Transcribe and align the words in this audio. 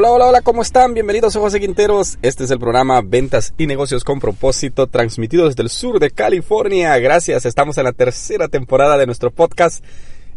Hola, 0.00 0.12
hola, 0.12 0.26
hola, 0.26 0.42
¿cómo 0.42 0.62
están? 0.62 0.94
Bienvenidos 0.94 1.34
a 1.34 1.40
José 1.40 1.58
Quinteros. 1.58 2.18
Este 2.22 2.44
es 2.44 2.52
el 2.52 2.60
programa 2.60 3.02
Ventas 3.04 3.52
y 3.58 3.66
Negocios 3.66 4.04
con 4.04 4.20
propósito, 4.20 4.86
transmitido 4.86 5.48
desde 5.48 5.64
el 5.64 5.70
sur 5.70 5.98
de 5.98 6.12
California. 6.12 6.96
Gracias, 6.98 7.44
estamos 7.44 7.78
en 7.78 7.82
la 7.82 7.90
tercera 7.90 8.46
temporada 8.46 8.96
de 8.96 9.06
nuestro 9.06 9.32
podcast, 9.32 9.84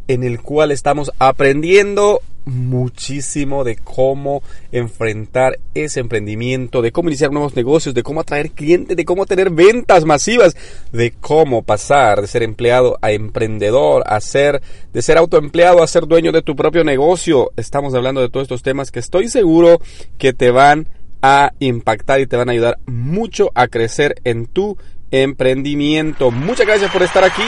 en 0.08 0.23
el 0.23 0.41
cual 0.41 0.72
estamos 0.72 1.11
aprendiendo 1.19 2.22
muchísimo 2.45 3.64
de 3.64 3.75
cómo 3.75 4.42
enfrentar 4.72 5.59
ese 5.73 6.00
emprendimiento, 6.00 6.81
de 6.81 6.92
cómo 6.92 7.09
iniciar 7.09 7.31
nuevos 7.31 7.56
negocios, 7.56 7.95
de 7.95 8.03
cómo 8.03 8.22
atraer 8.22 8.52
clientes, 8.52 8.97
de 8.97 9.06
cómo 9.06 9.25
tener 9.25 9.50
ventas 9.50 10.06
masivas, 10.06 10.56
de 10.92 11.12
cómo 11.12 11.62
pasar 11.62 12.22
de 12.22 12.28
ser 12.28 12.44
empleado 12.44 12.97
a 13.02 13.12
emprendedor, 13.12 14.03
a 14.06 14.19
ser, 14.19 14.62
de 14.94 15.02
ser 15.02 15.17
autoempleado 15.17 15.84
a 15.84 15.88
ser 15.88 16.08
dueño 16.08 16.31
de 16.31 16.42
tu 16.42 16.56
propio 16.56 16.84
negocio. 16.84 17.52
Estamos 17.58 17.94
hablando 17.94 18.22
de 18.22 18.30
todos 18.30 18.45
estos 18.45 18.64
temas 18.64 18.92
que 18.92 19.00
estoy 19.00 19.28
seguro 19.28 19.80
que 20.17 20.34
te 20.34 20.52
van 20.52 20.88
a 21.22 21.53
impactar 21.59 22.19
y 22.19 22.28
te 22.28 22.38
van 22.38 22.50
a 22.50 22.53
ayudar 22.53 22.80
mucho 22.86 23.52
a 23.53 23.67
crecer 23.67 24.16
en 24.23 24.47
tu 24.47 24.78
emprendimiento. 25.12 26.31
Muchas 26.31 26.66
gracias 26.66 26.92
por 26.92 27.03
estar 27.03 27.23
aquí. 27.23 27.44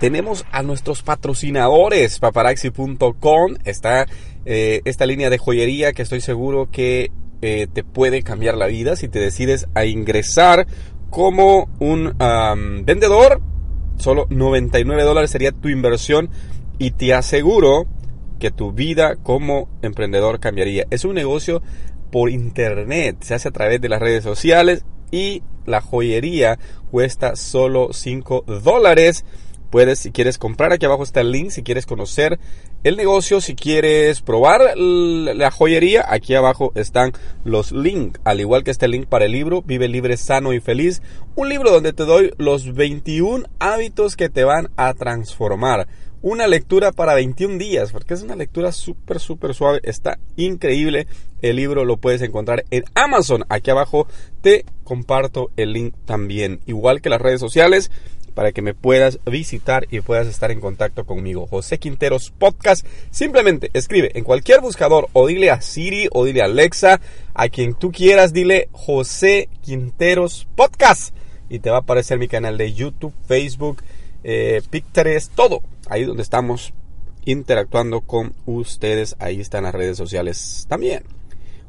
Tenemos 0.00 0.44
a 0.52 0.62
nuestros 0.62 1.02
patrocinadores, 1.02 2.18
paparaxi.com, 2.18 3.54
está 3.64 4.06
eh, 4.44 4.82
esta 4.84 5.06
línea 5.06 5.30
de 5.30 5.38
joyería 5.38 5.92
que 5.92 6.02
estoy 6.02 6.20
seguro 6.20 6.70
que 6.70 7.10
eh, 7.42 7.66
te 7.72 7.84
puede 7.84 8.22
cambiar 8.22 8.56
la 8.56 8.66
vida 8.66 8.96
si 8.96 9.08
te 9.08 9.18
decides 9.18 9.66
a 9.74 9.84
ingresar 9.84 10.66
como 11.10 11.68
un 11.78 12.16
vendedor. 12.84 13.40
Solo 13.96 14.26
99 14.30 15.02
dólares 15.04 15.30
sería 15.30 15.52
tu 15.52 15.68
inversión 15.68 16.30
y 16.78 16.90
te 16.90 17.14
aseguro 17.14 17.86
que 18.38 18.50
tu 18.50 18.72
vida 18.72 19.16
como 19.16 19.68
emprendedor 19.82 20.40
cambiaría. 20.40 20.86
Es 20.90 21.04
un 21.04 21.14
negocio 21.14 21.62
por 22.10 22.30
internet, 22.30 23.16
se 23.20 23.34
hace 23.34 23.48
a 23.48 23.52
través 23.52 23.80
de 23.80 23.88
las 23.88 24.00
redes 24.00 24.24
sociales 24.24 24.84
y 25.10 25.42
la 25.66 25.80
joyería 25.80 26.58
cuesta 26.90 27.36
solo 27.36 27.92
5 27.92 28.44
dólares. 28.62 29.24
Puedes, 29.70 29.98
si 29.98 30.12
quieres 30.12 30.38
comprar, 30.38 30.72
aquí 30.72 30.86
abajo 30.86 31.02
está 31.02 31.20
el 31.20 31.32
link, 31.32 31.50
si 31.50 31.62
quieres 31.62 31.86
conocer 31.86 32.38
el 32.84 32.96
negocio, 32.96 33.40
si 33.40 33.54
quieres 33.54 34.20
probar 34.20 34.76
la 34.76 35.50
joyería, 35.50 36.04
aquí 36.06 36.34
abajo 36.34 36.70
están 36.74 37.12
los 37.44 37.72
links, 37.72 38.20
al 38.24 38.40
igual 38.40 38.62
que 38.62 38.70
este 38.70 38.88
link 38.88 39.06
para 39.06 39.24
el 39.24 39.32
libro, 39.32 39.62
Vive 39.62 39.88
libre, 39.88 40.16
sano 40.16 40.52
y 40.52 40.60
feliz, 40.60 41.02
un 41.34 41.48
libro 41.48 41.70
donde 41.70 41.92
te 41.92 42.04
doy 42.04 42.32
los 42.36 42.74
21 42.74 43.46
hábitos 43.58 44.16
que 44.16 44.28
te 44.28 44.44
van 44.44 44.68
a 44.76 44.92
transformar. 44.94 45.88
Una 46.20 46.46
lectura 46.46 46.90
para 46.92 47.14
21 47.14 47.58
días, 47.58 47.92
porque 47.92 48.14
es 48.14 48.22
una 48.22 48.36
lectura 48.36 48.72
súper, 48.72 49.20
súper 49.20 49.54
suave, 49.54 49.80
está 49.82 50.18
increíble. 50.36 51.06
El 51.42 51.56
libro 51.56 51.84
lo 51.84 51.98
puedes 51.98 52.22
encontrar 52.22 52.64
en 52.70 52.84
Amazon, 52.94 53.44
aquí 53.48 53.70
abajo 53.70 54.06
te 54.40 54.64
comparto 54.84 55.50
el 55.56 55.72
link 55.72 55.94
también, 56.06 56.60
igual 56.64 57.02
que 57.02 57.10
las 57.10 57.20
redes 57.20 57.40
sociales 57.40 57.90
para 58.34 58.52
que 58.52 58.62
me 58.62 58.74
puedas 58.74 59.20
visitar 59.24 59.86
y 59.90 60.00
puedas 60.00 60.26
estar 60.26 60.50
en 60.50 60.60
contacto 60.60 61.04
conmigo. 61.04 61.46
José 61.46 61.78
Quinteros 61.78 62.30
Podcast. 62.30 62.86
Simplemente 63.10 63.70
escribe 63.72 64.10
en 64.14 64.24
cualquier 64.24 64.60
buscador 64.60 65.08
o 65.12 65.26
dile 65.26 65.50
a 65.50 65.60
Siri 65.60 66.08
o 66.12 66.24
dile 66.24 66.42
a 66.42 66.46
Alexa, 66.46 67.00
a 67.32 67.48
quien 67.48 67.74
tú 67.74 67.92
quieras, 67.92 68.32
dile 68.32 68.68
José 68.72 69.48
Quinteros 69.62 70.46
Podcast. 70.54 71.14
Y 71.48 71.60
te 71.60 71.70
va 71.70 71.76
a 71.76 71.80
aparecer 71.80 72.18
mi 72.18 72.28
canal 72.28 72.58
de 72.58 72.72
YouTube, 72.72 73.14
Facebook, 73.26 73.82
eh, 74.24 74.62
Pinterest, 74.70 75.32
todo. 75.34 75.62
Ahí 75.88 76.04
donde 76.04 76.22
estamos 76.22 76.72
interactuando 77.24 78.00
con 78.00 78.34
ustedes. 78.46 79.16
Ahí 79.18 79.40
están 79.40 79.64
las 79.64 79.74
redes 79.74 79.96
sociales 79.96 80.66
también. 80.68 81.04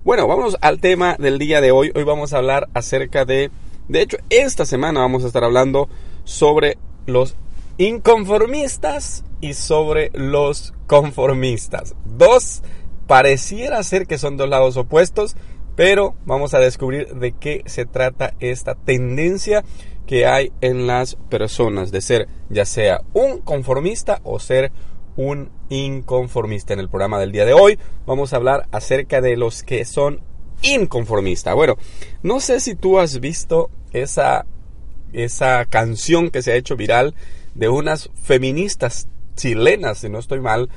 Bueno, 0.04 0.28
vamos 0.28 0.56
al 0.62 0.80
tema 0.80 1.16
del 1.20 1.40
día 1.40 1.62
de 1.62 1.72
hoy. 1.72 1.92
Hoy 1.96 2.04
vamos 2.04 2.34
a 2.34 2.38
hablar 2.38 2.70
acerca 2.74 3.26
de... 3.26 3.52
De 3.88 4.02
hecho, 4.02 4.18
esta 4.30 4.66
semana 4.66 5.02
vamos 5.02 5.24
a 5.24 5.28
estar 5.28 5.44
hablando 5.44 5.90
sobre 6.26 6.78
los 7.06 7.38
inconformistas 7.78 9.24
y 9.42 9.54
sobre 9.54 10.12
los 10.14 10.74
conformistas. 10.88 11.96
Dos, 12.06 12.62
pareciera 13.08 13.82
ser 13.84 14.08
que 14.08 14.18
son 14.18 14.38
dos 14.38 14.50
lados 14.50 14.78
opuestos, 14.78 15.36
pero 15.76 16.16
vamos 16.26 16.54
a 16.54 16.60
descubrir 16.60 17.16
de 17.16 17.32
qué 17.32 17.64
se 17.66 17.86
trata 17.86 18.34
esta 18.40 18.76
tendencia 18.76 19.64
que 20.06 20.26
hay 20.26 20.52
en 20.62 20.88
las 20.88 21.16
personas 21.16 21.92
de 21.92 22.02
ser 22.02 22.28
ya 22.50 22.66
sea 22.66 23.02
un 23.14 23.40
conformista 23.40 24.22
o 24.24 24.40
ser 24.40 24.72
un 25.16 25.50
inconformista. 25.70 26.74
En 26.74 26.80
el 26.80 26.90
programa 26.90 27.20
del 27.20 27.32
día 27.32 27.46
de 27.46 27.54
hoy 27.54 27.80
vamos 28.06 28.34
a 28.34 28.38
hablar 28.38 28.68
acerca 28.72 29.22
de 29.22 29.36
los 29.38 29.64
que 29.64 29.86
son 29.86 30.22
inconformistas. 30.62 31.56
Bueno, 31.56 31.76
no 32.24 32.40
sé 32.40 32.60
si 32.60 32.76
tú 32.76 33.00
has 33.00 33.20
visto 33.20 33.70
esa, 33.92 34.46
esa 35.16 35.66
canción 35.66 36.30
que 36.30 36.42
se 36.42 36.52
ha 36.52 36.56
hecho 36.56 36.76
viral 36.76 37.14
de 37.56 37.70
unas 37.70 38.10
feministas 38.22 39.08
chilenas, 39.36 40.00
si 40.00 40.10
no 40.10 40.20
estoy 40.20 40.40
mal, 40.40 40.70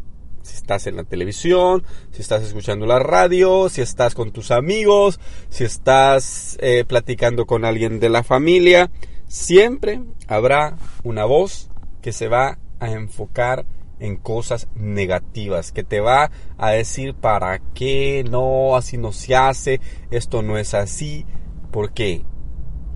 Si 0.42 0.54
estás 0.54 0.86
en 0.86 0.96
la 0.96 1.04
televisión, 1.04 1.82
si 2.12 2.22
estás 2.22 2.42
escuchando 2.42 2.86
la 2.86 3.00
radio, 3.00 3.68
si 3.68 3.80
estás 3.80 4.14
con 4.14 4.30
tus 4.30 4.52
amigos, 4.52 5.18
si 5.48 5.64
estás 5.64 6.56
eh, 6.60 6.84
platicando 6.86 7.46
con 7.46 7.64
alguien 7.64 7.98
de 7.98 8.08
la 8.08 8.22
familia, 8.22 8.90
siempre 9.26 10.02
habrá 10.28 10.76
una 11.02 11.24
voz 11.24 11.68
que 12.00 12.12
se 12.12 12.28
va 12.28 12.58
a 12.78 12.90
enfocar 12.90 13.66
en 13.98 14.16
cosas 14.16 14.68
negativas, 14.74 15.72
que 15.72 15.84
te 15.84 16.00
va 16.00 16.30
a 16.58 16.70
decir 16.70 17.14
para 17.14 17.60
qué, 17.74 18.24
no, 18.28 18.76
así 18.76 18.98
no 18.98 19.12
se 19.12 19.34
hace, 19.34 19.80
esto 20.10 20.42
no 20.42 20.58
es 20.58 20.74
así. 20.74 21.24
¿Por 21.70 21.92
qué? 21.92 22.22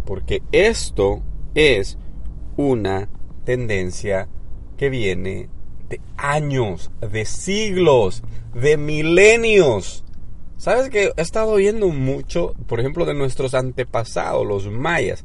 Porque 0.04 0.42
esto 0.52 1.22
es 1.54 1.98
una 2.56 3.08
tendencia 3.44 4.28
que 4.76 4.90
viene 4.90 5.48
de 5.88 6.00
años, 6.16 6.90
de 7.00 7.24
siglos, 7.24 8.22
de 8.54 8.76
milenios. 8.76 10.04
¿Sabes 10.56 10.90
que 10.90 11.12
he 11.16 11.22
estado 11.22 11.56
viendo 11.56 11.88
mucho, 11.88 12.54
por 12.66 12.80
ejemplo, 12.80 13.06
de 13.06 13.14
nuestros 13.14 13.54
antepasados, 13.54 14.46
los 14.46 14.70
mayas? 14.70 15.24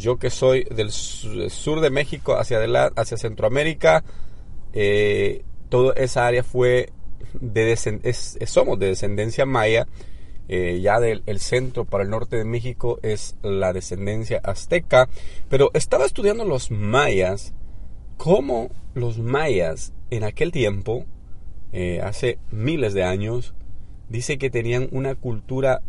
Yo 0.00 0.18
que 0.18 0.30
soy 0.30 0.64
del 0.64 0.90
sur 0.90 1.80
de 1.80 1.90
México 1.90 2.36
hacia, 2.36 2.58
adelante, 2.58 2.98
hacia 3.00 3.16
Centroamérica, 3.16 4.04
eh, 4.74 5.44
toda 5.70 5.94
esa 5.94 6.26
área 6.26 6.42
fue 6.42 6.90
de 7.32 7.72
es, 7.72 8.38
somos 8.46 8.78
de 8.78 8.88
descendencia 8.88 9.46
maya. 9.46 9.86
Eh, 10.46 10.80
ya 10.82 11.00
del 11.00 11.22
el 11.24 11.40
centro 11.40 11.86
para 11.86 12.04
el 12.04 12.10
norte 12.10 12.36
de 12.36 12.44
México 12.44 12.98
es 13.02 13.36
la 13.42 13.72
descendencia 13.72 14.40
azteca. 14.44 15.08
Pero 15.48 15.70
estaba 15.72 16.04
estudiando 16.04 16.44
los 16.44 16.70
mayas, 16.70 17.54
cómo 18.18 18.68
los 18.92 19.18
mayas 19.18 19.94
en 20.10 20.22
aquel 20.22 20.52
tiempo, 20.52 21.06
eh, 21.72 22.02
hace 22.02 22.38
miles 22.50 22.92
de 22.92 23.04
años, 23.04 23.54
dice 24.10 24.36
que 24.36 24.50
tenían 24.50 24.88
una 24.92 25.14
cultura, 25.14 25.80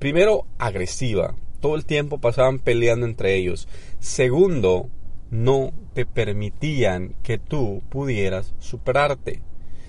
primero, 0.00 0.44
agresiva 0.58 1.36
todo 1.64 1.76
el 1.76 1.86
tiempo 1.86 2.18
pasaban 2.18 2.58
peleando 2.58 3.06
entre 3.06 3.36
ellos. 3.36 3.68
Segundo, 3.98 4.90
no 5.34 5.72
te 5.94 6.06
permitían 6.06 7.16
que 7.24 7.38
tú 7.38 7.82
pudieras 7.88 8.54
superarte. 8.60 9.40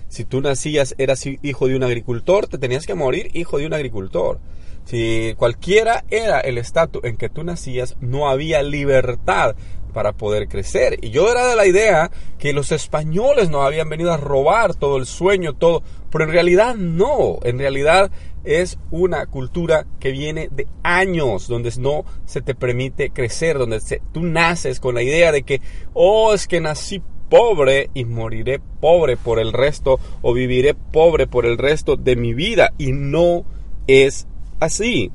Si 0.08 0.24
tú 0.24 0.40
nacías, 0.40 0.96
eras 0.98 1.24
hijo 1.24 1.68
de 1.68 1.76
un 1.76 1.84
agricultor, 1.84 2.48
te 2.48 2.58
tenías 2.58 2.84
que 2.84 2.96
morir 2.96 3.30
hijo 3.32 3.58
de 3.58 3.66
un 3.66 3.72
agricultor. 3.72 4.40
Si 4.86 5.34
cualquiera 5.36 6.04
era 6.10 6.40
el 6.40 6.58
estatus 6.58 7.04
en 7.04 7.16
que 7.16 7.28
tú 7.28 7.44
nacías, 7.44 7.96
no 8.00 8.28
había 8.28 8.62
libertad 8.62 9.54
para 9.96 10.12
poder 10.12 10.46
crecer. 10.46 10.98
Y 11.00 11.08
yo 11.08 11.32
era 11.32 11.46
de 11.46 11.56
la 11.56 11.64
idea 11.64 12.10
que 12.38 12.52
los 12.52 12.70
españoles 12.70 13.48
nos 13.48 13.64
habían 13.64 13.88
venido 13.88 14.12
a 14.12 14.18
robar 14.18 14.74
todo 14.74 14.98
el 14.98 15.06
sueño, 15.06 15.54
todo. 15.54 15.82
Pero 16.10 16.24
en 16.24 16.32
realidad 16.32 16.74
no. 16.74 17.38
En 17.44 17.58
realidad 17.58 18.10
es 18.44 18.78
una 18.90 19.24
cultura 19.24 19.86
que 19.98 20.10
viene 20.10 20.50
de 20.52 20.66
años, 20.82 21.48
donde 21.48 21.72
no 21.78 22.04
se 22.26 22.42
te 22.42 22.54
permite 22.54 23.08
crecer, 23.08 23.56
donde 23.56 23.80
tú 24.12 24.22
naces 24.22 24.80
con 24.80 24.96
la 24.96 25.02
idea 25.02 25.32
de 25.32 25.44
que, 25.44 25.62
oh, 25.94 26.34
es 26.34 26.46
que 26.46 26.60
nací 26.60 27.00
pobre 27.30 27.88
y 27.94 28.04
moriré 28.04 28.60
pobre 28.82 29.16
por 29.16 29.38
el 29.38 29.54
resto 29.54 29.98
o 30.20 30.34
viviré 30.34 30.74
pobre 30.74 31.26
por 31.26 31.46
el 31.46 31.56
resto 31.56 31.96
de 31.96 32.16
mi 32.16 32.34
vida. 32.34 32.74
Y 32.76 32.92
no 32.92 33.46
es 33.86 34.26
así. 34.60 35.10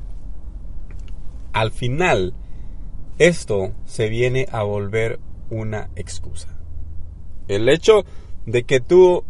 Al 1.52 1.70
final, 1.70 2.34
esto 3.18 3.72
se 3.84 4.08
viene 4.08 4.46
a 4.50 4.62
volver 4.62 5.18
una 5.50 5.90
excusa. 5.96 6.48
El 7.48 7.68
hecho 7.68 8.04
de 8.46 8.64
que 8.64 8.80
tú 8.80 9.24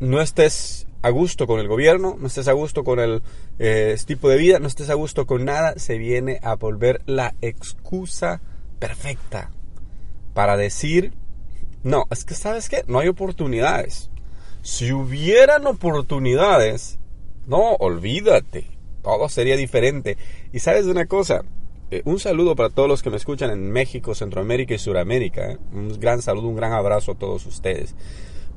no 0.00 0.20
estés 0.20 0.86
a 1.02 1.10
gusto 1.10 1.46
con 1.46 1.60
el 1.60 1.68
gobierno, 1.68 2.16
no 2.18 2.26
estés 2.26 2.48
a 2.48 2.52
gusto 2.52 2.84
con 2.84 2.98
el 2.98 3.22
eh, 3.58 3.96
tipo 4.06 4.28
de 4.28 4.36
vida, 4.36 4.58
no 4.58 4.66
estés 4.66 4.90
a 4.90 4.94
gusto 4.94 5.26
con 5.26 5.44
nada, 5.44 5.74
se 5.76 5.98
viene 5.98 6.40
a 6.42 6.56
volver 6.56 7.02
la 7.06 7.34
excusa 7.40 8.40
perfecta 8.78 9.50
para 10.34 10.56
decir, 10.56 11.12
no, 11.82 12.04
es 12.10 12.24
que 12.24 12.34
sabes 12.34 12.68
qué, 12.68 12.84
no 12.86 12.98
hay 12.98 13.08
oportunidades. 13.08 14.10
Si 14.62 14.92
hubieran 14.92 15.66
oportunidades, 15.66 16.98
no, 17.46 17.74
olvídate, 17.74 18.66
todo 19.02 19.28
sería 19.28 19.56
diferente. 19.56 20.16
Y 20.52 20.58
sabes 20.58 20.86
una 20.86 21.06
cosa, 21.06 21.42
eh, 21.90 22.02
un 22.04 22.20
saludo 22.20 22.54
para 22.54 22.70
todos 22.70 22.88
los 22.88 23.02
que 23.02 23.10
me 23.10 23.16
escuchan 23.16 23.50
en 23.50 23.70
México, 23.70 24.14
Centroamérica 24.14 24.74
y 24.74 24.78
Suramérica. 24.78 25.52
¿eh? 25.52 25.58
Un 25.72 25.98
gran 25.98 26.20
saludo, 26.20 26.48
un 26.48 26.56
gran 26.56 26.72
abrazo 26.72 27.12
a 27.12 27.18
todos 27.18 27.46
ustedes. 27.46 27.94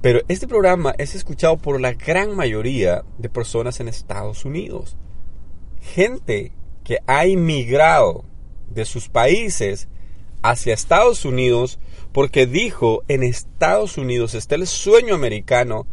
Pero 0.01 0.21
este 0.27 0.47
programa 0.47 0.93
es 0.97 1.15
escuchado 1.15 1.57
por 1.57 1.79
la 1.79 1.93
gran 1.93 2.35
mayoría 2.35 3.03
de 3.17 3.29
personas 3.29 3.79
en 3.79 3.87
Estados 3.87 4.45
Unidos. 4.45 4.97
Gente 5.81 6.51
que 6.83 6.97
ha 7.07 7.27
inmigrado 7.27 8.25
de 8.69 8.85
sus 8.85 9.09
países 9.09 9.87
hacia 10.41 10.73
Estados 10.73 11.23
Unidos 11.23 11.79
porque 12.11 12.47
dijo 12.47 13.03
en 13.07 13.23
Estados 13.23 13.97
Unidos 13.97 14.33
está 14.33 14.55
el 14.55 14.67
sueño 14.67 15.15
americano. 15.15 15.85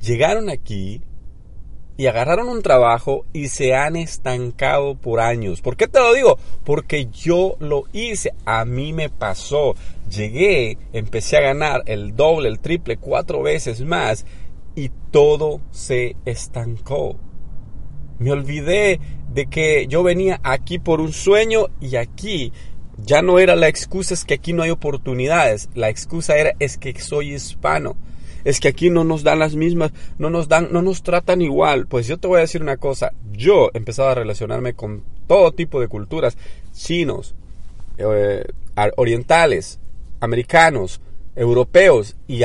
Llegaron 0.00 0.48
aquí 0.48 1.02
y 1.98 2.06
agarraron 2.06 2.48
un 2.48 2.62
trabajo 2.62 3.26
y 3.32 3.48
se 3.48 3.74
han 3.74 3.96
estancado 3.96 4.94
por 4.94 5.18
años. 5.18 5.60
¿Por 5.60 5.76
qué 5.76 5.88
te 5.88 5.98
lo 5.98 6.14
digo? 6.14 6.38
Porque 6.64 7.06
yo 7.06 7.56
lo 7.58 7.84
hice, 7.92 8.32
a 8.46 8.64
mí 8.64 8.92
me 8.92 9.10
pasó. 9.10 9.74
Llegué, 10.08 10.78
empecé 10.92 11.38
a 11.38 11.42
ganar 11.42 11.82
el 11.86 12.14
doble, 12.14 12.48
el 12.48 12.60
triple, 12.60 12.98
cuatro 12.98 13.42
veces 13.42 13.80
más 13.80 14.24
y 14.76 14.92
todo 15.10 15.60
se 15.72 16.14
estancó. 16.24 17.16
Me 18.20 18.30
olvidé 18.30 19.00
de 19.34 19.46
que 19.46 19.88
yo 19.88 20.04
venía 20.04 20.40
aquí 20.44 20.78
por 20.78 21.00
un 21.00 21.12
sueño 21.12 21.66
y 21.80 21.96
aquí 21.96 22.52
ya 22.96 23.22
no 23.22 23.40
era 23.40 23.56
la 23.56 23.66
excusa 23.66 24.14
es 24.14 24.24
que 24.24 24.34
aquí 24.34 24.52
no 24.52 24.62
hay 24.62 24.70
oportunidades, 24.70 25.68
la 25.74 25.88
excusa 25.88 26.36
era 26.36 26.52
es 26.60 26.78
que 26.78 26.98
soy 27.00 27.34
hispano 27.34 27.96
es 28.48 28.60
que 28.60 28.68
aquí 28.68 28.88
no 28.88 29.04
nos 29.04 29.24
dan 29.24 29.40
las 29.40 29.56
mismas, 29.56 29.92
no 30.16 30.30
nos 30.30 30.48
dan, 30.48 30.68
no 30.72 30.80
nos 30.80 31.02
tratan 31.02 31.42
igual. 31.42 31.86
Pues 31.86 32.06
yo 32.06 32.16
te 32.16 32.28
voy 32.28 32.38
a 32.38 32.40
decir 32.40 32.62
una 32.62 32.78
cosa, 32.78 33.12
yo 33.30 33.68
he 33.74 33.76
empezado 33.76 34.08
a 34.08 34.14
relacionarme 34.14 34.72
con 34.72 35.04
todo 35.26 35.52
tipo 35.52 35.82
de 35.82 35.88
culturas, 35.88 36.38
chinos, 36.72 37.34
eh, 37.98 38.46
orientales, 38.96 39.80
americanos, 40.20 41.02
europeos, 41.36 42.16
y 42.26 42.38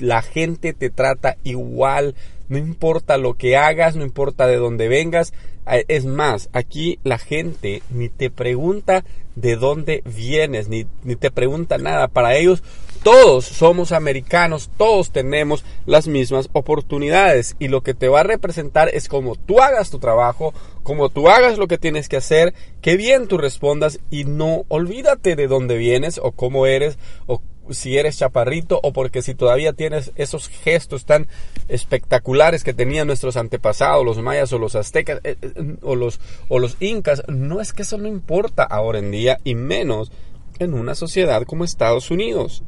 la 0.00 0.22
gente 0.22 0.72
te 0.72 0.90
trata 0.90 1.36
igual, 1.44 2.16
no 2.54 2.58
importa 2.58 3.18
lo 3.18 3.34
que 3.34 3.56
hagas, 3.56 3.96
no 3.96 4.04
importa 4.04 4.46
de 4.46 4.56
dónde 4.56 4.86
vengas. 4.86 5.32
Eh, 5.66 5.84
es 5.88 6.04
más, 6.04 6.50
aquí 6.52 7.00
la 7.02 7.18
gente 7.18 7.82
ni 7.90 8.08
te 8.08 8.30
pregunta 8.30 9.04
de 9.34 9.56
dónde 9.56 10.04
vienes, 10.04 10.68
ni, 10.68 10.86
ni 11.02 11.16
te 11.16 11.32
pregunta 11.32 11.78
nada. 11.78 12.06
Para 12.06 12.36
ellos 12.36 12.62
todos 13.02 13.44
somos 13.44 13.90
americanos, 13.90 14.70
todos 14.76 15.10
tenemos 15.10 15.64
las 15.84 16.06
mismas 16.06 16.48
oportunidades 16.52 17.56
y 17.58 17.66
lo 17.66 17.82
que 17.82 17.92
te 17.92 18.06
va 18.06 18.20
a 18.20 18.24
representar 18.24 18.88
es 18.88 19.08
como 19.08 19.34
tú 19.34 19.60
hagas 19.60 19.90
tu 19.90 19.98
trabajo, 19.98 20.54
como 20.84 21.08
tú 21.08 21.28
hagas 21.28 21.58
lo 21.58 21.66
que 21.66 21.76
tienes 21.76 22.08
que 22.08 22.18
hacer, 22.18 22.54
que 22.80 22.96
bien 22.96 23.26
tú 23.26 23.36
respondas 23.36 23.98
y 24.10 24.24
no 24.24 24.64
olvídate 24.68 25.34
de 25.34 25.48
dónde 25.48 25.76
vienes 25.76 26.20
o 26.22 26.30
cómo 26.30 26.66
eres 26.66 26.98
o 27.26 27.42
si 27.70 27.96
eres 27.96 28.18
chaparrito 28.18 28.80
o 28.82 28.92
porque 28.92 29.22
si 29.22 29.34
todavía 29.34 29.72
tienes 29.72 30.12
esos 30.16 30.48
gestos 30.48 31.04
tan 31.04 31.28
espectaculares 31.68 32.64
que 32.64 32.74
tenían 32.74 33.06
nuestros 33.06 33.36
antepasados, 33.36 34.04
los 34.04 34.18
mayas 34.18 34.52
o 34.52 34.58
los 34.58 34.74
aztecas 34.74 35.20
eh, 35.24 35.36
eh, 35.40 35.76
o 35.82 35.96
los, 35.96 36.20
o 36.48 36.58
los 36.58 36.76
incas, 36.80 37.22
no 37.28 37.60
es 37.60 37.72
que 37.72 37.82
eso 37.82 37.98
no 37.98 38.08
importa 38.08 38.64
ahora 38.64 38.98
en 38.98 39.10
día 39.10 39.38
y 39.44 39.54
menos 39.54 40.12
en 40.58 40.74
una 40.74 40.94
sociedad 40.94 41.42
como 41.44 41.64
Estados 41.64 42.10
Unidos. 42.10 42.62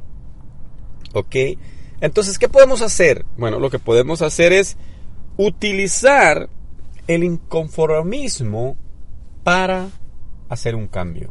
¿Ok? 1.12 1.36
Entonces, 2.00 2.38
¿qué 2.38 2.48
podemos 2.48 2.82
hacer? 2.82 3.24
Bueno, 3.36 3.58
lo 3.58 3.70
que 3.70 3.78
podemos 3.78 4.22
hacer 4.22 4.52
es 4.52 4.76
utilizar 5.36 6.48
el 7.06 7.24
inconformismo 7.24 8.76
para 9.44 9.88
hacer 10.48 10.74
un 10.74 10.88
cambio. 10.88 11.30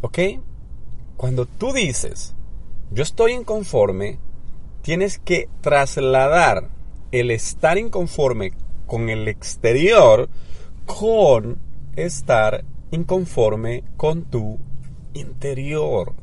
¿Ok? 0.00 0.18
Cuando 1.18 1.46
tú 1.46 1.72
dices, 1.72 2.36
yo 2.92 3.02
estoy 3.02 3.32
inconforme, 3.32 4.20
tienes 4.82 5.18
que 5.18 5.48
trasladar 5.60 6.68
el 7.10 7.32
estar 7.32 7.76
inconforme 7.76 8.52
con 8.86 9.10
el 9.10 9.26
exterior 9.26 10.28
con 10.86 11.58
estar 11.96 12.64
inconforme 12.92 13.82
con 13.96 14.26
tu 14.26 14.60
interior. 15.12 16.14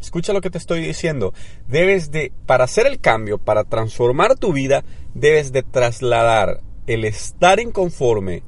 Escucha 0.00 0.32
lo 0.32 0.40
que 0.40 0.48
te 0.48 0.56
estoy 0.56 0.80
diciendo. 0.80 1.34
Debes 1.68 2.10
de, 2.10 2.32
para 2.46 2.64
hacer 2.64 2.86
el 2.86 2.98
cambio, 2.98 3.36
para 3.36 3.64
transformar 3.64 4.36
tu 4.36 4.54
vida, 4.54 4.86
debes 5.12 5.52
de 5.52 5.62
trasladar 5.62 6.62
el 6.86 7.04
estar 7.04 7.60
inconforme 7.60 8.42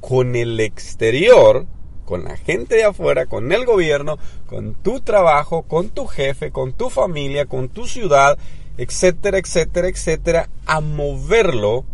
con 0.00 0.34
el 0.34 0.58
exterior, 0.58 1.68
con 2.10 2.24
la 2.24 2.36
gente 2.36 2.74
de 2.74 2.82
afuera, 2.82 3.26
con 3.26 3.52
el 3.52 3.64
gobierno, 3.64 4.18
con 4.48 4.74
tu 4.74 4.98
trabajo, 5.00 5.62
con 5.62 5.90
tu 5.90 6.08
jefe, 6.08 6.50
con 6.50 6.72
tu 6.72 6.90
familia, 6.90 7.46
con 7.46 7.68
tu 7.68 7.86
ciudad, 7.86 8.36
etcétera, 8.76 9.38
etcétera, 9.38 9.86
etcétera, 9.86 10.50
a 10.66 10.80
moverlo 10.80 11.84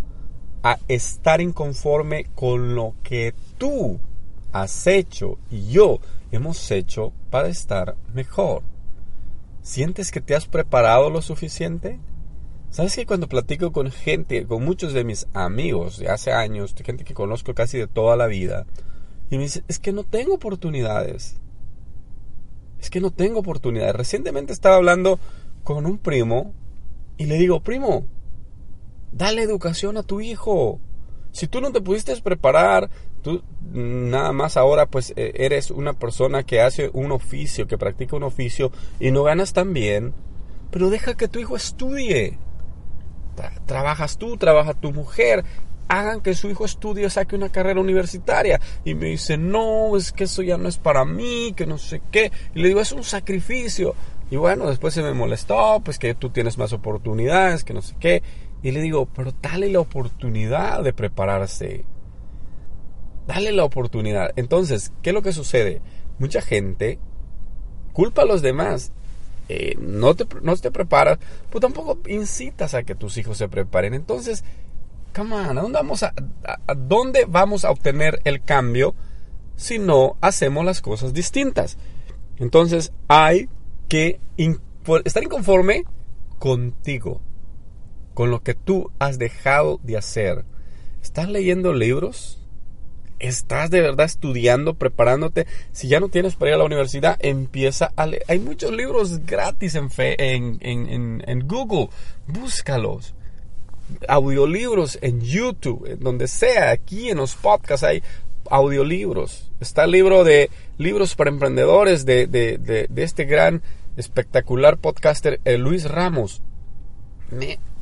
a 0.63 0.79
estar 0.89 1.43
inconforme 1.43 2.25
con 2.35 2.75
lo 2.75 2.95
que 3.03 3.35
tú 3.59 4.01
has 4.53 4.87
hecho 4.87 5.37
y 5.51 5.69
yo 5.69 6.01
hemos 6.33 6.71
hecho 6.71 7.13
para 7.29 7.49
estar 7.49 7.95
mejor. 8.15 8.63
¿Sientes 9.61 10.11
que 10.11 10.23
te 10.23 10.35
has 10.35 10.47
preparado 10.47 11.11
lo 11.11 11.21
suficiente? 11.21 11.99
¿Sabes 12.71 12.97
que 12.97 13.05
cuando 13.05 13.29
platico 13.29 13.71
con 13.71 13.91
gente, 13.91 14.47
con 14.47 14.65
muchos 14.65 14.95
de 14.95 15.05
mis 15.05 15.27
amigos 15.35 15.99
de 15.99 16.09
hace 16.09 16.33
años, 16.33 16.75
gente 16.83 17.05
que 17.05 17.13
conozco 17.13 17.53
casi 17.53 17.77
de 17.77 17.87
toda 17.87 18.17
la 18.17 18.29
vida, 18.29 18.65
y 19.31 19.37
me 19.37 19.45
dicen, 19.45 19.65
es 19.69 19.79
que 19.79 19.93
no 19.93 20.05
tengo 20.05 20.35
oportunidades. 20.35 21.39
Es 22.79 22.91
que 22.91 23.01
no 23.01 23.11
tengo 23.11 23.41
oportunidades. 23.41 23.95
Recientemente 23.97 24.53
estaba 24.53 24.77
hablando 24.77 25.19
con 25.65 25.87
un 25.87 25.99
primo 25.99 26.53
y 27.17 27.27
le 27.27 27.37
digo, 27.37 27.61
primo, 27.61 28.07
dale 29.13 29.43
educación 29.43 29.97
a 29.97 30.03
tu 30.03 30.21
hijo. 30.21 30.79
Si 31.33 31.49
tú 31.49 31.61
no 31.61 31.73
te 31.73 31.81
pudiste 31.81 32.15
preparar, 32.23 32.89
tú 33.23 33.43
nada 33.73 34.33
más 34.33 34.57
ahora 34.57 34.87
pues 34.87 35.13
eh, 35.17 35.33
eres 35.37 35.71
una 35.71 35.93
persona 35.95 36.45
que 36.45 36.61
hace 36.61 36.91
un 36.93 37.13
oficio, 37.13 37.67
que 37.67 37.77
practica 37.79 38.17
un 38.17 38.23
oficio 38.23 38.71
y 39.01 39.11
no 39.11 39.23
ganas 39.23 39.53
tan 39.53 39.73
bien, 39.73 40.15
pero 40.71 40.89
deja 40.89 41.15
que 41.17 41.29
tu 41.29 41.39
hijo 41.39 41.57
estudie. 41.57 42.39
Tra- 43.37 43.61
trabajas 43.67 44.17
tú, 44.17 44.37
trabaja 44.39 44.73
tu 44.75 44.93
mujer, 44.93 45.45
hagan 45.89 46.21
que 46.21 46.35
su 46.35 46.49
hijo 46.49 46.65
estudie, 46.65 47.09
saque 47.11 47.37
una 47.37 47.51
carrera 47.51 47.81
universitaria. 47.81 48.61
Y 48.85 48.95
me 48.95 49.07
dice, 49.07 49.37
no, 49.37 49.97
es 49.97 50.13
que 50.13 50.25
eso 50.25 50.43
ya 50.43 50.59
no 50.59 50.69
es 50.69 50.79
para 50.79 51.05
mí, 51.05 51.53
que 51.57 51.67
no 51.67 51.79
sé 51.79 52.03
qué. 52.11 52.33
Y 52.55 52.61
le 52.61 52.69
digo, 52.69 52.81
es 52.81 52.93
un 52.93 53.05
sacrificio. 53.05 53.95
Y 54.31 54.37
bueno, 54.37 54.69
después 54.69 54.95
se 54.95 55.03
me 55.03 55.15
molestó, 55.15 55.81
pues 55.85 55.99
que 55.99 56.15
tú 56.15 56.31
tienes 56.31 56.59
más 56.59 56.73
oportunidades, 56.73 57.65
que 57.65 57.75
no 57.75 57.83
sé 57.83 57.95
qué. 58.01 58.23
Y 58.63 58.73
le 58.73 58.81
digo, 58.81 59.07
pero 59.07 59.33
dale 59.41 59.71
la 59.71 59.81
oportunidad 59.81 60.83
de 60.83 60.93
prepararse. 60.93 61.85
Dale 63.27 63.53
la 63.53 63.65
oportunidad. 63.65 64.33
Entonces, 64.37 64.93
¿qué 65.03 65.11
es 65.11 65.15
lo 65.15 65.23
que 65.23 65.33
sucede? 65.33 65.81
Mucha 66.19 66.41
gente 66.41 66.99
culpa 67.93 68.23
a 68.23 68.27
los 68.27 68.43
demás. 68.43 68.93
Eh, 69.49 69.77
no, 69.79 70.15
te, 70.15 70.27
no 70.43 70.57
te 70.57 70.73
preparas, 70.73 71.19
pues 71.51 71.63
tampoco 71.63 71.99
incitas 72.09 72.75
a 72.75 72.83
que 72.83 72.97
tus 72.97 73.17
hijos 73.17 73.39
se 73.39 73.49
preparen. 73.49 73.95
Entonces, 73.95 74.43
come 75.17 75.35
on, 75.35 75.57
¿a 75.57 75.63
dónde 75.63 75.79
vamos 75.79 76.03
a, 76.03 76.13
dónde 76.77 77.25
vamos 77.27 77.65
a 77.65 77.71
obtener 77.71 78.21
el 78.25 78.43
cambio 78.43 78.95
si 79.57 79.79
no 79.79 80.17
hacemos 80.21 80.65
las 80.65 80.83
cosas 80.83 81.15
distintas? 81.15 81.79
Entonces, 82.37 82.93
hay 83.09 83.49
que 83.89 84.21
in- 84.37 84.61
estar 85.05 85.23
inconforme 85.23 85.85
contigo, 86.39 87.23
con 88.13 88.31
lo 88.31 88.43
que 88.43 88.53
tú 88.55 88.91
has 88.99 89.19
dejado 89.19 89.81
de 89.83 89.97
hacer. 89.97 90.45
¿Estás 91.03 91.29
leyendo 91.31 91.73
libros? 91.73 92.43
¿Estás 93.19 93.71
de 93.71 93.81
verdad 93.81 94.05
estudiando, 94.05 94.75
preparándote? 94.75 95.47
Si 95.73 95.89
ya 95.89 95.99
no 96.01 96.11
tienes 96.11 96.37
para 96.37 96.51
ir 96.51 96.55
a 96.57 96.59
la 96.59 96.65
universidad, 96.65 97.17
empieza 97.21 97.91
a 97.97 98.07
leer. 98.07 98.23
Hay 98.29 98.39
muchos 98.39 98.71
libros 98.73 99.25
gratis 99.25 99.75
en 99.77 101.41
Google. 101.47 101.89
Búscalos. 102.27 103.16
Audiolibros 104.09 104.99
en 105.03 105.21
YouTube, 105.21 105.87
en 105.87 106.01
donde 106.01 106.29
sea. 106.29 106.71
Aquí 106.71 107.11
en 107.11 107.19
los 107.19 107.35
podcasts 107.37 107.85
hay 107.85 108.03
audiolibros. 108.51 109.51
Está 109.61 109.85
el 109.85 109.93
libro 109.93 110.25
de 110.25 110.51
libros 110.79 111.15
para 111.15 111.31
emprendedores 111.31 112.05
de, 112.05 112.27
de- 112.27 112.59
de- 112.59 112.89
este 113.03 113.25
gran, 113.25 113.63
espectacular 113.97 114.79
podcaster 114.79 115.41
eh, 115.45 115.59
Luis 115.59 115.89
Ramos. 115.91 116.43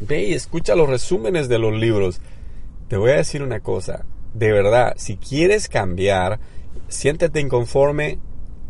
Ve 0.00 0.24
y 0.24 0.32
escucha 0.34 0.74
los 0.74 0.88
resúmenes 0.88 1.48
de 1.48 1.58
los 1.58 1.72
libros. 1.74 2.20
Te 2.88 2.96
voy 2.96 3.10
a 3.12 3.16
decir 3.16 3.42
una 3.42 3.60
cosa, 3.60 4.04
de 4.34 4.52
verdad, 4.52 4.94
si 4.96 5.16
quieres 5.16 5.68
cambiar, 5.68 6.38
siéntete 6.88 7.40
inconforme 7.40 8.18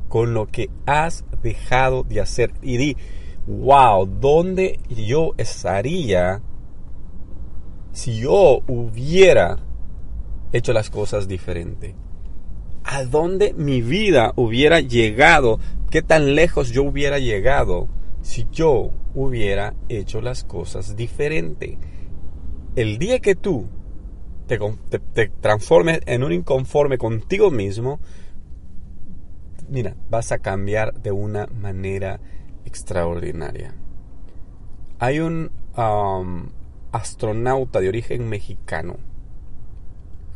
con 0.08 0.34
lo 0.34 0.46
que 0.46 0.70
has 0.86 1.24
dejado 1.42 2.04
de 2.04 2.20
hacer 2.20 2.52
y 2.62 2.76
di, 2.76 2.96
wow, 3.46 4.06
¿dónde 4.06 4.78
yo 4.88 5.32
estaría 5.36 6.40
si 7.94 8.18
yo 8.18 8.60
hubiera 8.66 9.56
hecho 10.52 10.72
las 10.72 10.90
cosas 10.90 11.26
diferente? 11.26 11.94
¿A 12.82 13.04
dónde 13.04 13.54
mi 13.54 13.80
vida 13.80 14.34
hubiera 14.36 14.80
llegado? 14.80 15.58
¿Qué 15.90 16.02
tan 16.02 16.34
lejos 16.34 16.70
yo 16.70 16.82
hubiera 16.82 17.18
llegado 17.18 17.88
si 18.20 18.46
yo 18.52 18.90
hubiera 19.14 19.74
hecho 19.88 20.20
las 20.20 20.44
cosas 20.44 20.96
diferente? 20.96 21.78
El 22.76 22.98
día 22.98 23.20
que 23.20 23.36
tú 23.36 23.68
te, 24.48 25.28
transformes 25.40 26.00
en 26.06 26.24
un 26.24 26.32
inconforme 26.32 26.98
contigo 26.98 27.50
mismo, 27.50 28.00
mira, 29.68 29.94
vas 30.10 30.32
a 30.32 30.38
cambiar 30.38 30.94
de 31.00 31.12
una 31.12 31.46
manera 31.46 32.20
extraordinaria. 32.64 33.74
Hay 34.98 35.20
un 35.20 35.52
um, 35.76 36.48
astronauta 36.94 37.80
de 37.80 37.88
origen 37.88 38.28
mexicano. 38.28 38.98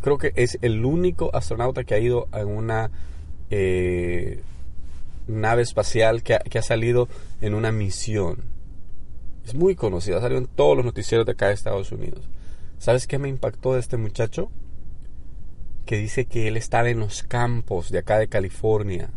Creo 0.00 0.18
que 0.18 0.32
es 0.34 0.58
el 0.60 0.84
único 0.84 1.30
astronauta 1.32 1.84
que 1.84 1.94
ha 1.94 2.00
ido 2.00 2.26
a 2.32 2.44
una 2.44 2.90
eh, 3.48 4.42
nave 5.28 5.62
espacial 5.62 6.24
que 6.24 6.34
ha, 6.34 6.40
que 6.40 6.58
ha 6.58 6.62
salido 6.62 7.08
en 7.40 7.54
una 7.54 7.70
misión. 7.70 8.42
Es 9.46 9.54
muy 9.54 9.76
conocido, 9.76 10.18
ha 10.18 10.20
salido 10.20 10.40
en 10.40 10.48
todos 10.48 10.76
los 10.76 10.84
noticieros 10.84 11.24
de 11.26 11.32
acá 11.32 11.46
de 11.46 11.54
Estados 11.54 11.92
Unidos. 11.92 12.28
¿Sabes 12.78 13.06
qué 13.06 13.18
me 13.18 13.28
impactó 13.28 13.74
de 13.74 13.80
este 13.80 13.96
muchacho? 13.96 14.50
Que 15.86 15.96
dice 15.96 16.26
que 16.26 16.48
él 16.48 16.56
estaba 16.56 16.90
en 16.90 16.98
los 16.98 17.22
campos 17.22 17.90
de 17.92 17.98
acá 17.98 18.18
de 18.18 18.26
California. 18.26 19.10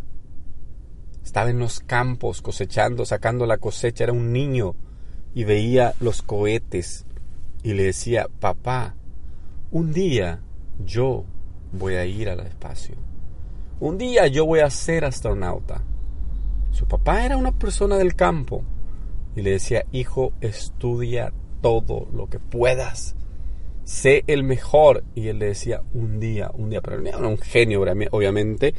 Estaba 1.24 1.50
en 1.50 1.58
los 1.58 1.80
campos 1.80 2.44
cosechando, 2.44 3.04
sacando 3.04 3.48
la 3.48 3.58
cosecha. 3.58 4.04
Era 4.04 4.14
un 4.14 4.32
niño 4.32 4.76
y 5.34 5.44
veía 5.44 5.96
los 6.00 6.22
cohetes 6.22 7.06
y 7.64 7.74
le 7.74 7.84
decía, 7.84 8.28
papá, 8.40 8.96
un 9.72 9.92
día 9.94 10.42
yo 10.86 11.26
voy 11.72 11.96
a 11.96 12.06
ir 12.06 12.30
al 12.30 12.40
espacio. 12.42 12.96
Un 13.80 13.98
día 13.98 14.28
yo 14.28 14.46
voy 14.46 14.60
a 14.60 14.70
ser 14.70 15.06
astronauta. 15.06 15.84
Su 16.72 16.88
papá 16.88 17.26
era 17.26 17.38
una 17.38 17.52
persona 17.52 17.98
del 17.98 18.16
campo 18.16 18.64
y 19.36 19.42
le 19.42 19.52
decía, 19.52 19.86
hijo, 19.92 20.34
estudia 20.42 21.34
todo 21.62 22.08
lo 22.14 22.28
que 22.30 22.40
puedas. 22.40 23.16
Sé 23.84 24.24
el 24.28 24.44
mejor. 24.44 25.04
Y 25.16 25.28
él 25.28 25.40
le 25.40 25.48
decía, 25.48 25.82
un 25.94 26.20
día, 26.20 26.52
un 26.54 26.70
día. 26.70 26.82
Pero 26.82 26.98
él 26.98 27.08
era 27.08 27.18
un 27.20 27.38
genio, 27.38 27.82
obvi- 27.82 28.08
obviamente. 28.12 28.74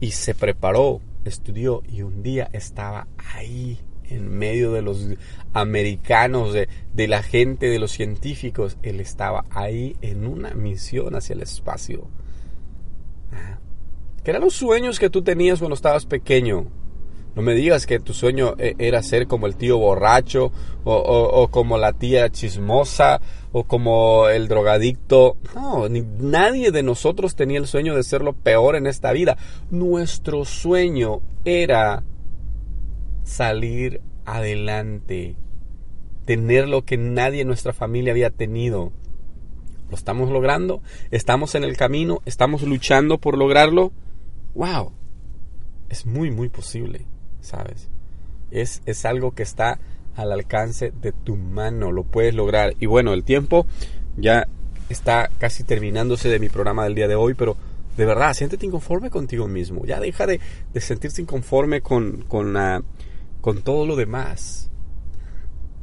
Y 0.00 0.12
se 0.12 0.34
preparó, 0.34 1.00
estudió 1.24 1.82
y 1.88 2.02
un 2.02 2.22
día 2.22 2.48
estaba 2.52 3.06
ahí 3.34 3.78
en 4.10 4.28
medio 4.28 4.72
de 4.72 4.82
los 4.82 5.06
americanos, 5.52 6.52
de, 6.52 7.08
la 7.08 7.22
gente, 7.22 7.66
de 7.66 7.78
los 7.78 7.92
científicos. 7.92 8.76
Él 8.82 9.00
estaba 9.00 9.44
ahí 9.50 9.96
en 10.02 10.26
una 10.26 10.50
misión 10.50 11.14
hacia 11.14 11.34
el 11.34 11.42
espacio. 11.42 12.08
Ah. 13.32 13.58
¿Qué 14.22 14.30
eran 14.30 14.42
los 14.42 14.54
sueños 14.54 14.98
que 14.98 15.10
tú 15.10 15.22
tenías 15.22 15.60
cuando 15.60 15.74
estabas 15.74 16.04
pequeño? 16.04 16.66
No 17.34 17.42
me 17.42 17.54
digas 17.54 17.86
que 17.86 18.00
tu 18.00 18.12
sueño 18.12 18.54
eh, 18.58 18.74
era 18.78 19.02
ser 19.02 19.26
como 19.26 19.46
el 19.46 19.56
tío 19.56 19.78
borracho 19.78 20.52
o, 20.84 21.48
como 21.50 21.78
la 21.78 21.92
tía 21.92 22.28
chismosa 22.30 23.20
o 23.52 23.64
como 23.64 24.28
el 24.28 24.48
drogadicto. 24.48 25.36
No, 25.54 25.88
nadie 25.88 26.72
de 26.72 26.82
nosotros 26.82 27.36
tenía 27.36 27.58
el 27.58 27.66
sueño 27.66 27.94
de 27.94 28.02
ser 28.02 28.22
lo 28.22 28.32
peor 28.32 28.76
en 28.76 28.86
esta 28.86 29.12
vida. 29.12 29.36
Nuestro 29.70 30.44
sueño 30.44 31.20
era 31.44 32.02
salir 33.30 34.00
adelante, 34.24 35.36
tener 36.24 36.68
lo 36.68 36.84
que 36.84 36.96
nadie 36.96 37.42
en 37.42 37.46
nuestra 37.46 37.72
familia 37.72 38.12
había 38.12 38.30
tenido. 38.30 38.92
¿Lo 39.88 39.96
estamos 39.96 40.30
logrando? 40.30 40.82
¿Estamos 41.10 41.54
en 41.54 41.64
el 41.64 41.76
camino? 41.76 42.22
¿Estamos 42.26 42.62
luchando 42.62 43.18
por 43.18 43.38
lograrlo? 43.38 43.92
¡Wow! 44.54 44.92
Es 45.88 46.06
muy, 46.06 46.30
muy 46.30 46.48
posible, 46.48 47.06
¿sabes? 47.40 47.88
Es, 48.50 48.82
es 48.86 49.04
algo 49.04 49.32
que 49.32 49.42
está 49.44 49.78
al 50.16 50.32
alcance 50.32 50.92
de 51.00 51.12
tu 51.12 51.36
mano, 51.36 51.92
lo 51.92 52.02
puedes 52.04 52.34
lograr. 52.34 52.74
Y 52.80 52.86
bueno, 52.86 53.12
el 53.12 53.24
tiempo 53.24 53.66
ya 54.16 54.46
está 54.88 55.30
casi 55.38 55.62
terminándose 55.62 56.28
de 56.28 56.40
mi 56.40 56.48
programa 56.48 56.84
del 56.84 56.94
día 56.96 57.08
de 57.08 57.14
hoy, 57.14 57.34
pero 57.34 57.56
de 57.96 58.04
verdad, 58.06 58.34
siéntete 58.34 58.66
inconforme 58.66 59.10
contigo 59.10 59.46
mismo. 59.48 59.84
Ya 59.86 60.00
deja 60.00 60.26
de, 60.26 60.40
de 60.72 60.80
sentirse 60.80 61.22
inconforme 61.22 61.80
con, 61.80 62.24
con, 62.28 62.52
la- 62.52 62.82
con 63.40 63.62
todo 63.62 63.86
lo 63.86 63.96
demás. 63.96 64.70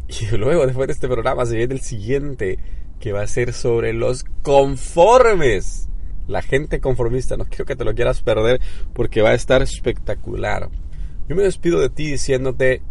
Y 0.08 0.36
luego, 0.38 0.66
después 0.66 0.88
de 0.88 0.94
este 0.94 1.08
programa, 1.08 1.46
se 1.46 1.58
viene 1.58 1.74
el 1.74 1.82
siguiente, 1.82 2.60
que 3.00 3.12
va 3.12 3.22
a 3.22 3.28
ser 3.28 3.54
sobre 3.54 3.94
los 3.94 4.24
conformes. 4.42 5.90
La 6.28 6.42
gente 6.42 6.80
conformista, 6.80 7.38
no 7.38 7.46
quiero 7.46 7.66
que 7.66 7.76
te 7.76 7.86
lo 7.86 7.96
quieras 7.96 8.22
perder 8.22 8.60
porque 8.94 9.22
va 9.22 9.30
a 9.30 9.36
estar 9.36 9.62
espectacular. 9.62 10.70
Yo 11.30 11.36
me 11.36 11.44
despido 11.44 11.80
de 11.80 11.90
ti 11.90 12.12
diciéndote 12.12 12.82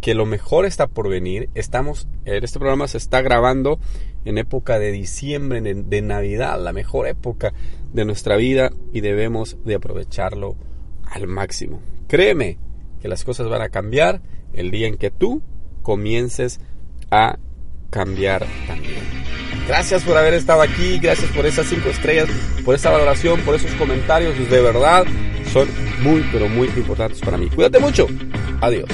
que 0.00 0.14
lo 0.14 0.26
mejor 0.26 0.66
está 0.66 0.86
por 0.86 1.08
venir. 1.08 1.50
Estamos, 1.54 2.08
este 2.24 2.58
programa 2.58 2.88
se 2.88 2.98
está 2.98 3.22
grabando 3.22 3.78
en 4.24 4.38
época 4.38 4.78
de 4.78 4.92
diciembre, 4.92 5.60
de, 5.60 6.02
Navidad, 6.02 6.60
la 6.62 6.72
mejor 6.72 7.06
época 7.06 7.52
de 7.92 8.04
nuestra 8.04 8.36
vida 8.36 8.70
y 8.92 9.00
debemos 9.00 9.56
de 9.64 9.74
aprovecharlo 9.74 10.56
al 11.04 11.26
máximo. 11.26 11.80
Créeme 12.06 12.58
que 13.00 13.08
las 13.08 13.24
cosas 13.24 13.48
van 13.48 13.62
a 13.62 13.68
cambiar 13.68 14.20
el 14.52 14.70
día 14.70 14.86
en 14.86 14.96
que 14.96 15.10
tú 15.10 15.42
comiences 15.82 16.60
a 17.10 17.38
cambiar 17.90 18.46
también. 18.66 19.02
Gracias 19.66 20.02
por 20.02 20.16
haber 20.16 20.34
estado 20.34 20.62
aquí, 20.62 20.98
gracias 20.98 21.30
por 21.32 21.46
esas 21.46 21.66
cinco 21.66 21.88
estrellas, 21.88 22.28
por 22.64 22.74
esa 22.74 22.90
valoración, 22.90 23.40
por 23.40 23.54
esos 23.54 23.72
comentarios, 23.74 24.36
de 24.50 24.60
verdad 24.60 25.04
son 25.52 25.68
muy, 26.02 26.24
pero 26.32 26.48
muy 26.48 26.68
importantes 26.68 27.20
para 27.20 27.36
mí. 27.36 27.48
Cuídate 27.48 27.78
mucho. 27.78 28.06
Adiós. 28.60 28.88